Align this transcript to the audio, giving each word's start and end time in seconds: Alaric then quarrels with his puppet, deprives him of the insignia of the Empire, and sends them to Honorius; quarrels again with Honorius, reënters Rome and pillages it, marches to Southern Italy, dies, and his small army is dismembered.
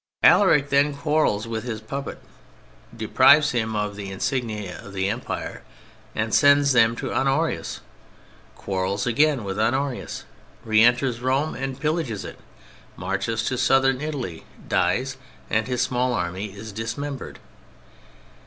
Alaric 0.23 0.69
then 0.71 0.95
quarrels 0.95 1.47
with 1.47 1.63
his 1.63 1.79
puppet, 1.79 2.17
deprives 2.97 3.51
him 3.51 3.75
of 3.75 3.95
the 3.95 4.09
insignia 4.09 4.79
of 4.81 4.93
the 4.93 5.07
Empire, 5.07 5.61
and 6.15 6.33
sends 6.33 6.71
them 6.73 6.95
to 6.95 7.13
Honorius; 7.13 7.81
quarrels 8.55 9.05
again 9.05 9.43
with 9.43 9.59
Honorius, 9.59 10.25
reënters 10.65 11.21
Rome 11.21 11.53
and 11.53 11.79
pillages 11.79 12.25
it, 12.25 12.39
marches 12.95 13.43
to 13.43 13.59
Southern 13.59 14.01
Italy, 14.01 14.43
dies, 14.67 15.17
and 15.51 15.67
his 15.67 15.83
small 15.83 16.15
army 16.15 16.45
is 16.51 16.71
dismembered. 16.71 17.37